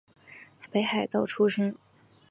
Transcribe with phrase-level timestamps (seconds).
[0.71, 1.75] 北海道出身。